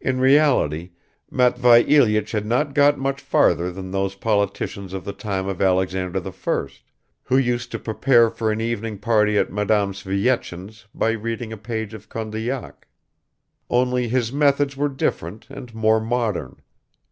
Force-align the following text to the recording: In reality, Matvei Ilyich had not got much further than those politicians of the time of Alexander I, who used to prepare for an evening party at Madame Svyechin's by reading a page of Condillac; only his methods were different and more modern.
In 0.00 0.20
reality, 0.20 0.90
Matvei 1.28 1.82
Ilyich 1.88 2.30
had 2.30 2.46
not 2.46 2.72
got 2.72 3.00
much 3.00 3.20
further 3.20 3.72
than 3.72 3.90
those 3.90 4.14
politicians 4.14 4.92
of 4.92 5.04
the 5.04 5.12
time 5.12 5.48
of 5.48 5.60
Alexander 5.60 6.22
I, 6.24 6.68
who 7.24 7.36
used 7.36 7.72
to 7.72 7.80
prepare 7.80 8.30
for 8.30 8.52
an 8.52 8.60
evening 8.60 8.96
party 8.98 9.36
at 9.36 9.52
Madame 9.52 9.92
Svyechin's 9.92 10.86
by 10.94 11.10
reading 11.10 11.52
a 11.52 11.56
page 11.58 11.94
of 11.94 12.08
Condillac; 12.08 12.86
only 13.68 14.06
his 14.06 14.32
methods 14.32 14.76
were 14.76 14.88
different 14.88 15.48
and 15.50 15.74
more 15.74 15.98
modern. 15.98 16.62